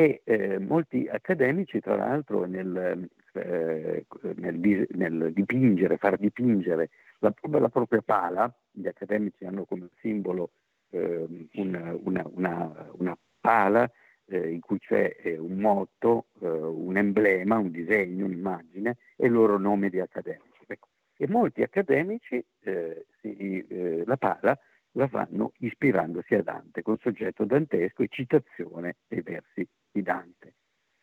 [0.00, 7.68] E eh, molti accademici, tra l'altro, nel, eh, nel, nel, dipingere, far dipingere la, la,
[7.68, 10.50] propria pala, gli accademici hanno come simbolo
[10.90, 13.90] ehm, una, una, una, una pala
[14.26, 19.32] eh, in cui c'è eh, un motto, eh, un emblema, un disegno, un'immagine e il
[19.32, 20.62] loro nome di accademici.
[20.68, 20.86] Ecco.
[21.16, 24.56] E molti accademici eh, si, eh, la pala
[24.92, 29.66] la fanno ispirandosi a Dante, con soggetto dantesco e citazione dei versi
[29.98, 30.54] di Dante.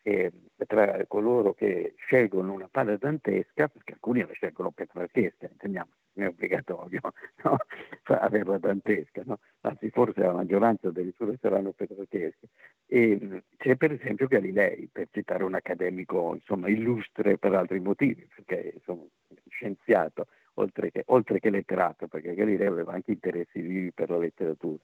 [0.02, 0.32] eh,
[0.68, 6.28] tra coloro che scelgono una palla dantesca, perché alcuni la scelgono petrarchesca, intendiamo, non è
[6.28, 7.00] obbligatorio
[7.42, 7.56] no?
[8.04, 9.40] averla dantesca, no?
[9.62, 12.48] anzi forse la maggioranza addirittura saranno petrarchesche.
[12.86, 18.74] E c'è per esempio Galilei, per citare un accademico insomma, illustre per altri motivi, perché
[18.76, 19.04] insomma,
[19.48, 24.78] scienziato, oltre che, oltre che letterato, perché Galileo aveva anche interessi vivi per la letteratura.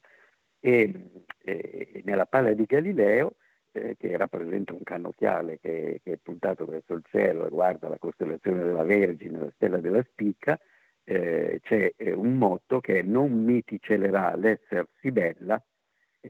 [0.59, 3.37] E, e nella palla di Galileo
[3.73, 7.99] eh, che rappresenta un cannocchiale che, che, è puntato verso il cielo e guarda la
[7.99, 10.59] costellazione della Vergine, la stella della spicca,
[11.05, 15.63] eh, c'è eh, un motto che è non mi ti celerà l'essersi bella,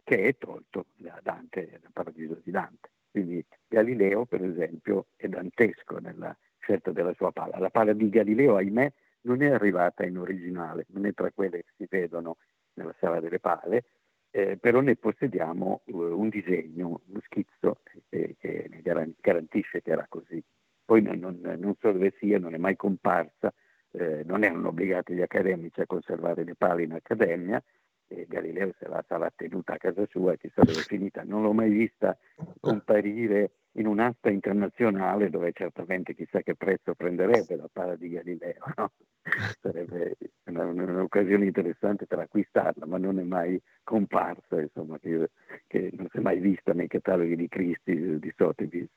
[0.04, 2.90] che è tolto da Dante, dal paradiso di Dante.
[3.10, 7.58] Quindi Galileo, per esempio, è dantesco nella scelta della sua pala.
[7.58, 8.90] La pala di Galileo, ahimè,
[9.22, 12.38] non è arrivata in originale, non è tra quelle che si vedono
[12.74, 13.84] nella sala delle pale,
[14.32, 18.80] eh, però ne possediamo uh, un disegno, uno schizzo eh, che ne
[19.20, 20.42] garantisce che era così.
[20.84, 23.52] Poi non, non, non, so dove sia, non è mai comparsa,
[23.92, 27.62] eh, non erano obbligati gli accademici a conservare le pale in accademia,
[28.26, 31.22] Galileo se la sarà tenuta a casa sua e chissà dove è finita.
[31.24, 32.18] Non l'ho mai vista
[32.60, 38.64] comparire in un'asta internazionale dove certamente chissà che prezzo prenderebbe la pala di Galileo.
[38.76, 38.92] No?
[39.60, 45.30] Sarebbe una, un'occasione interessante per acquistarla, ma non è mai comparsa, insomma, che,
[45.66, 48.90] che non si è mai vista nei cataloghi di Cristi di Sotheby's.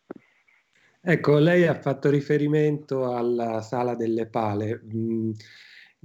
[1.08, 4.82] Ecco, lei ha fatto riferimento alla Sala delle Pale.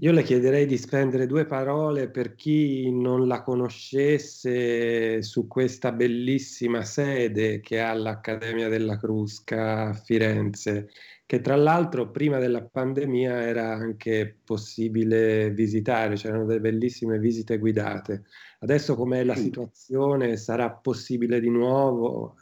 [0.03, 6.83] Io le chiederei di spendere due parole per chi non la conoscesse su questa bellissima
[6.85, 10.89] sede che ha l'Accademia della Crusca a Firenze,
[11.27, 18.25] che tra l'altro prima della pandemia era anche possibile visitare, c'erano delle bellissime visite guidate.
[18.61, 20.39] Adesso com'è la situazione?
[20.39, 22.37] Sarà possibile di nuovo?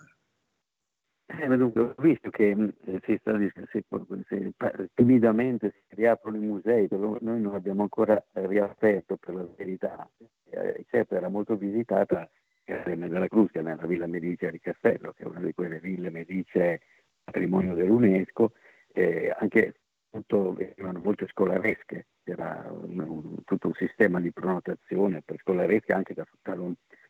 [1.30, 2.68] Eh, dunque, ho visto che mm,
[3.02, 3.84] si sta, si,
[4.28, 4.54] si,
[4.94, 10.08] timidamente si riaprono i musei, noi non abbiamo ancora riaperto per la verità.
[10.50, 12.30] Eh, certo era molto visitata
[12.64, 16.80] Accademia della Crusca nella Villa Medicea di Castello, che è una di quelle ville medicie
[17.24, 18.52] patrimonio dell'UNESCO,
[18.92, 19.74] eh, anche
[20.10, 26.14] tutto, venivano molte scolaresche, c'era un, un, tutto un sistema di prenotazione per scolaresche anche
[26.14, 26.26] da,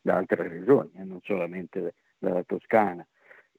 [0.02, 3.06] da altre regioni, eh, non solamente dalla Toscana.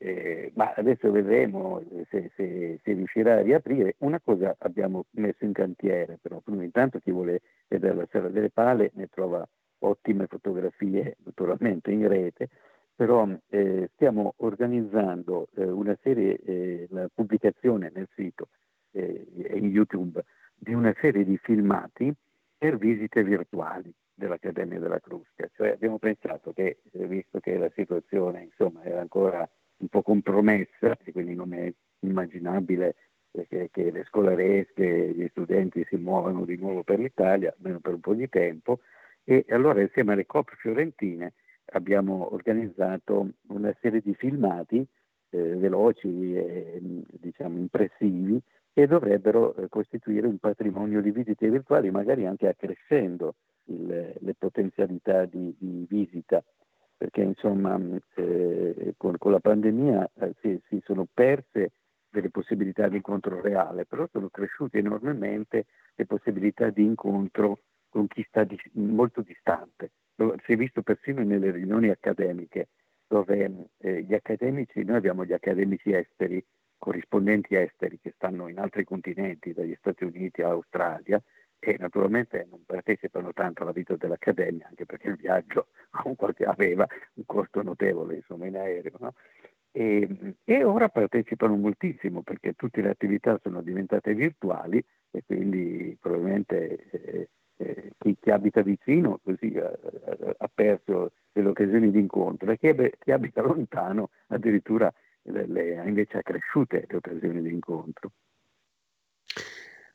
[0.01, 3.95] Eh, ma adesso vedremo se, se, se, riuscirà a riaprire.
[3.99, 8.91] Una cosa abbiamo messo in cantiere, però intanto chi vuole vedere la Sera delle Pale
[8.93, 9.45] ne trova
[9.79, 12.49] ottime fotografie naturalmente in rete,
[12.95, 18.47] però eh, stiamo organizzando eh, una serie, eh, la pubblicazione nel sito
[18.91, 20.23] e eh, in YouTube
[20.55, 22.13] di una serie di filmati
[22.57, 25.49] per visite virtuali dell'Accademia della Crusca.
[25.55, 29.49] Cioè abbiamo pensato che, eh, visto che la situazione insomma, era ancora
[29.79, 31.71] un po' compromessa e quindi non è
[32.01, 32.95] immaginabile
[33.47, 37.99] che, che le scolaresche, gli studenti si muovano di nuovo per l'Italia, almeno per un
[37.99, 38.79] po' di tempo,
[39.23, 41.33] e allora insieme alle COP fiorentine
[41.73, 44.85] abbiamo organizzato una serie di filmati
[45.29, 48.41] eh, veloci e diciamo impressivi
[48.73, 55.25] che dovrebbero eh, costituire un patrimonio di visite virtuali, magari anche accrescendo il, le potenzialità
[55.25, 56.43] di, di visita
[56.99, 57.79] perché insomma
[58.15, 61.71] eh, con, con, la pandemia eh, si, si, sono perse
[62.09, 68.21] delle possibilità di incontro reale, però sono cresciute enormemente le possibilità di incontro con chi
[68.27, 69.91] sta di, molto distante.
[70.43, 72.67] Si è visto persino nelle riunioni accademiche,
[73.07, 76.45] dove eh, gli accademici, noi abbiamo gli accademici esteri,
[76.77, 81.23] corrispondenti esteri che stanno in altri continenti, dagli Stati Uniti all'Australia,
[81.59, 85.67] e naturalmente non partecipano tanto alla vita dell'Accademia, anche perché il viaggio
[86.45, 88.97] aveva un costo notevole insomma, in aereo.
[88.99, 89.13] No?
[89.71, 96.89] E, e, ora partecipano moltissimo perché tutte le attività sono diventate virtuali e quindi probabilmente
[96.89, 99.71] eh, eh, chi, chi, abita vicino così ha,
[100.37, 104.91] ha, perso delle occasioni di incontro e chi, chi abita lontano addirittura
[105.23, 108.11] le, le, invece ha cresciute le occasioni di incontro.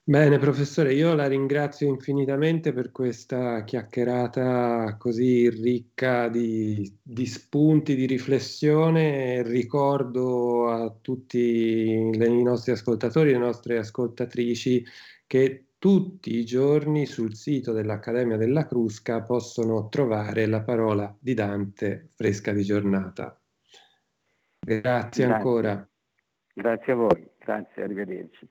[0.07, 8.05] Bene, professore, io la ringrazio infinitamente per questa chiacchierata così ricca di, di spunti di
[8.05, 9.43] riflessione.
[9.43, 14.85] Ricordo a tutti i nostri ascoltatori e le nostre ascoltatrici
[15.27, 22.11] che tutti i giorni sul sito dell'Accademia della Crusca possono trovare la parola di Dante
[22.15, 23.41] fresca di giornata.
[24.61, 25.25] Grazie, Grazie.
[25.25, 25.89] ancora.
[26.53, 28.47] Grazie a voi, grazie, arrivederci.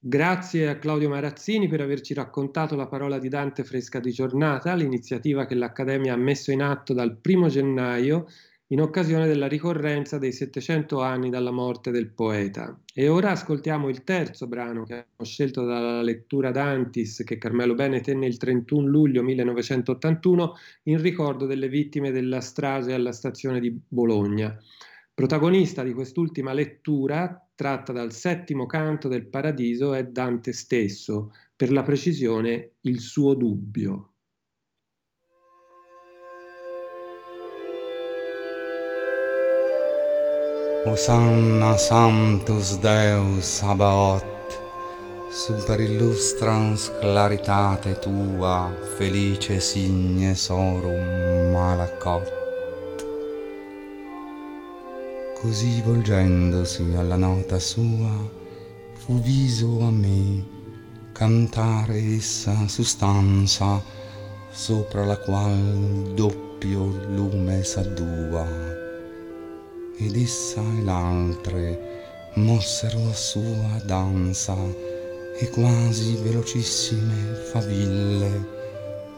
[0.00, 5.44] Grazie a Claudio Marazzini per averci raccontato la parola di Dante Fresca di Giornata, l'iniziativa
[5.44, 8.26] che l'Accademia ha messo in atto dal primo gennaio
[8.68, 12.78] in occasione della ricorrenza dei 700 anni dalla morte del poeta.
[12.94, 18.00] E ora ascoltiamo il terzo brano che abbiamo scelto dalla lettura d'Antis che Carmelo Bene
[18.00, 24.56] tenne il 31 luglio 1981 in ricordo delle vittime della strage alla stazione di Bologna.
[25.12, 31.82] Protagonista di quest'ultima lettura, tratta dal settimo canto del Paradiso, è Dante stesso, per la
[31.82, 34.12] precisione il suo dubbio.
[40.84, 52.47] Osanna Sanctus Deus Sabaoth, super illustrans claritate tua, felice signe sorum malacot.
[55.40, 58.10] Così volgendosi alla nota sua,
[58.94, 60.44] fu viso a me
[61.12, 63.80] cantare essa sustanza,
[64.50, 68.44] sopra la qual doppio lume s'addua.
[69.98, 74.56] Ed essa e l'altre mossero la sua danza
[75.38, 78.56] e quasi velocissime faville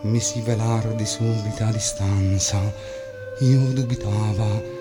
[0.03, 2.61] mi si velar di subita distanza.
[3.39, 4.79] Io dubitava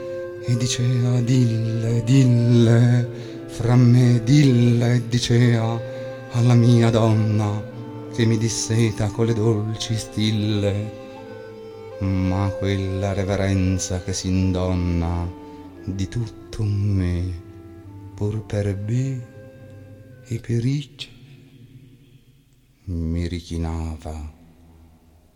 [0.50, 3.10] e dicea dille dille
[3.48, 5.80] fra me dille dicea
[6.32, 7.64] alla mia donna
[8.14, 11.08] che mi disseta con le dolci stille
[12.00, 15.30] ma quella reverenza che s'indonna
[15.84, 17.42] di tutto me,
[18.16, 19.28] pur per me
[20.26, 20.64] e per
[22.86, 24.34] mi richinava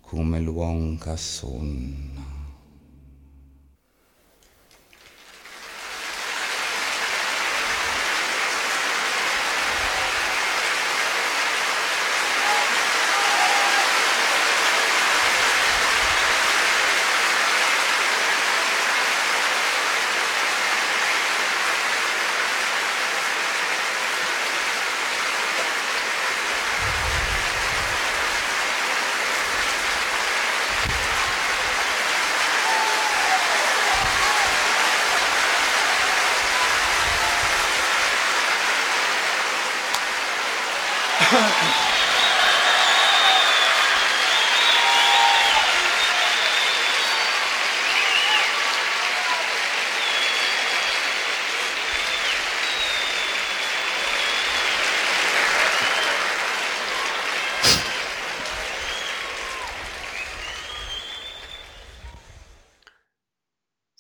[0.02, 2.43] come l'uom che sonna.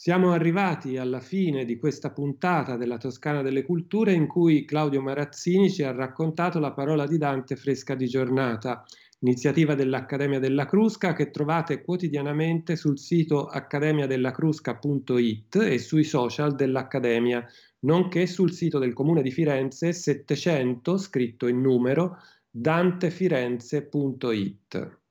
[0.03, 5.71] Siamo arrivati alla fine di questa puntata della Toscana delle Culture in cui Claudio Marazzini
[5.71, 8.83] ci ha raccontato la parola di Dante fresca di giornata,
[9.19, 17.47] iniziativa dell'Accademia della Crusca che trovate quotidianamente sul sito accademiadelacrusca.it e sui social dell'Accademia,
[17.85, 22.17] nonché sul sito del Comune di Firenze 700, scritto in numero,
[22.49, 25.02] dantefirenze.it.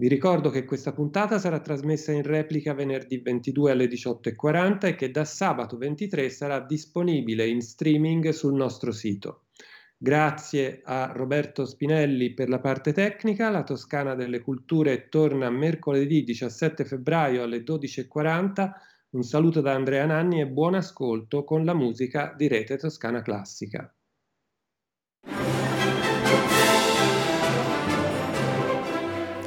[0.00, 5.10] Vi ricordo che questa puntata sarà trasmessa in replica venerdì 22 alle 18.40 e che
[5.10, 9.48] da sabato 23 sarà disponibile in streaming sul nostro sito.
[9.98, 13.50] Grazie a Roberto Spinelli per la parte tecnica.
[13.50, 18.70] La Toscana delle Culture torna mercoledì 17 febbraio alle 12.40.
[19.10, 23.94] Un saluto da Andrea Nanni e buon ascolto con la musica di Rete Toscana Classica.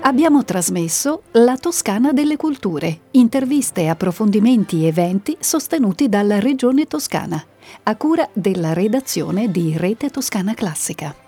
[0.05, 7.41] Abbiamo trasmesso La Toscana delle Culture, interviste, approfondimenti e eventi sostenuti dalla Regione Toscana,
[7.83, 11.22] a cura della redazione di Rete Toscana Classica.